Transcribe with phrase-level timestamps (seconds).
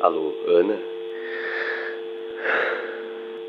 [0.00, 0.78] Alô, Ana?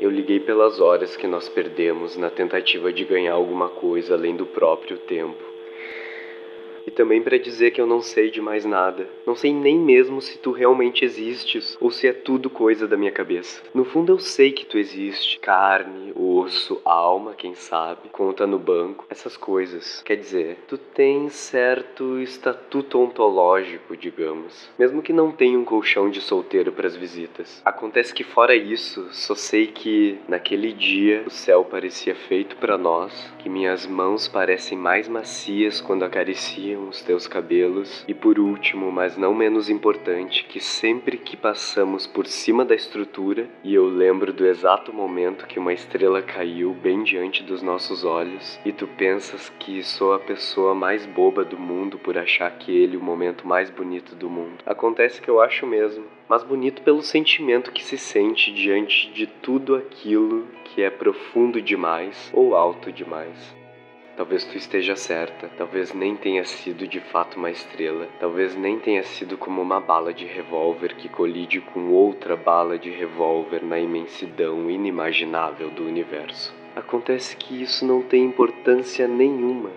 [0.00, 4.46] Eu liguei pelas horas que nós perdemos na tentativa de ganhar alguma coisa além do
[4.46, 5.36] próprio tempo.
[6.90, 9.08] E também para dizer que eu não sei de mais nada.
[9.24, 13.12] Não sei nem mesmo se tu realmente existes ou se é tudo coisa da minha
[13.12, 13.62] cabeça.
[13.72, 15.38] No fundo eu sei que tu existe.
[15.38, 20.02] Carne, osso, alma, quem sabe, conta no banco, essas coisas.
[20.02, 24.68] Quer dizer, tu tens certo estatuto ontológico, digamos.
[24.76, 27.62] Mesmo que não tenha um colchão de solteiro para as visitas.
[27.64, 33.32] Acontece que fora isso, só sei que naquele dia o céu parecia feito para nós,
[33.38, 39.16] que minhas mãos parecem mais macias quando acariciam os teus cabelos e por último, mas
[39.16, 44.46] não menos importante, que sempre que passamos por cima da estrutura e eu lembro do
[44.46, 49.82] exato momento que uma estrela caiu bem diante dos nossos olhos e tu pensas que
[49.82, 54.28] sou a pessoa mais boba do mundo por achar aquele o momento mais bonito do
[54.28, 54.62] mundo.
[54.66, 59.74] Acontece que eu acho mesmo, mas bonito pelo sentimento que se sente diante de tudo
[59.76, 63.59] aquilo que é profundo demais ou alto demais.
[64.20, 69.02] Talvez tu esteja certa, talvez nem tenha sido de fato uma estrela, talvez nem tenha
[69.02, 74.70] sido como uma bala de revólver que colide com outra bala de revólver na imensidão
[74.70, 76.54] inimaginável do universo.
[76.76, 79.70] Acontece que isso não tem importância nenhuma.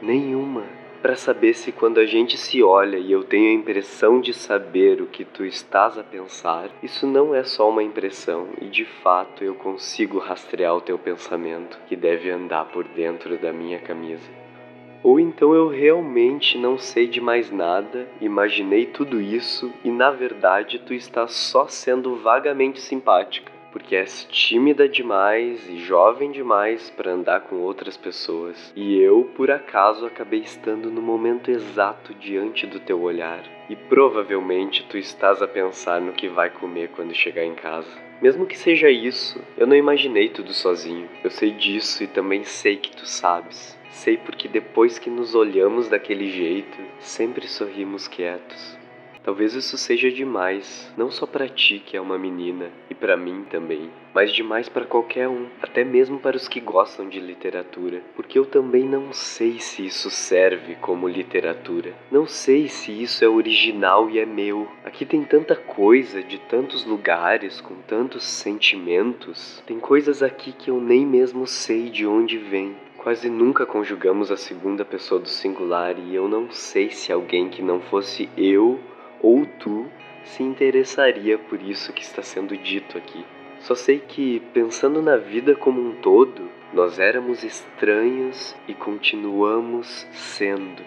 [0.00, 0.62] Nenhuma
[1.04, 5.02] para saber se quando a gente se olha e eu tenho a impressão de saber
[5.02, 9.44] o que tu estás a pensar, isso não é só uma impressão e de fato
[9.44, 14.30] eu consigo rastrear o teu pensamento que deve andar por dentro da minha camisa.
[15.02, 20.78] Ou então eu realmente não sei de mais nada, imaginei tudo isso e na verdade
[20.78, 27.40] tu estás só sendo vagamente simpática porque és tímida demais e jovem demais para andar
[27.40, 28.72] com outras pessoas.
[28.76, 33.42] E eu, por acaso, acabei estando no momento exato diante do teu olhar.
[33.68, 37.90] E provavelmente tu estás a pensar no que vai comer quando chegar em casa.
[38.22, 41.08] Mesmo que seja isso, eu não imaginei tudo sozinho.
[41.24, 43.76] Eu sei disso e também sei que tu sabes.
[43.90, 48.83] Sei porque depois que nos olhamos daquele jeito, sempre sorrimos quietos.
[49.24, 53.46] Talvez isso seja demais, não só para ti que é uma menina e para mim
[53.48, 58.38] também, mas demais para qualquer um, até mesmo para os que gostam de literatura, porque
[58.38, 61.94] eu também não sei se isso serve como literatura.
[62.12, 64.68] Não sei se isso é original e é meu.
[64.84, 69.62] Aqui tem tanta coisa de tantos lugares com tantos sentimentos.
[69.66, 72.76] Tem coisas aqui que eu nem mesmo sei de onde vem.
[72.98, 77.62] Quase nunca conjugamos a segunda pessoa do singular e eu não sei se alguém que
[77.62, 78.78] não fosse eu
[79.20, 79.86] ou tu
[80.24, 83.24] se interessaria por isso que está sendo dito aqui.
[83.60, 90.82] Só sei que, pensando na vida como um todo, nós éramos estranhos e continuamos sendo.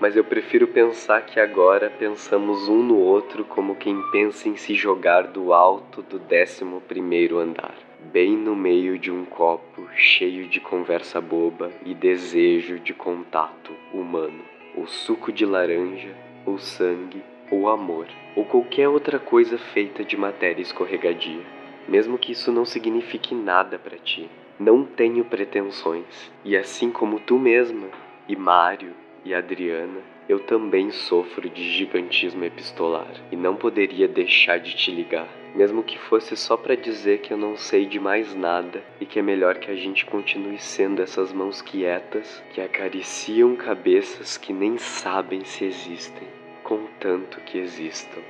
[0.00, 4.74] Mas eu prefiro pensar que agora pensamos um no outro como quem pensa em se
[4.74, 7.76] jogar do alto do décimo primeiro andar,
[8.12, 14.42] bem no meio de um copo cheio de conversa boba e desejo de contato humano.
[14.76, 16.12] O suco de laranja,
[16.44, 21.42] o sangue ou amor, ou qualquer outra coisa feita de matéria escorregadia.
[21.88, 24.28] Mesmo que isso não signifique nada para ti,
[24.58, 26.32] não tenho pretensões.
[26.44, 27.88] E assim como tu mesma,
[28.28, 28.92] e Mário,
[29.24, 35.28] e Adriana, eu também sofro de gigantismo epistolar e não poderia deixar de te ligar,
[35.54, 39.18] mesmo que fosse só para dizer que eu não sei de mais nada e que
[39.18, 44.78] é melhor que a gente continue sendo essas mãos quietas que acariciam cabeças que nem
[44.78, 48.22] sabem se existem contanto que existam.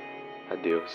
[0.51, 0.93] Adeus.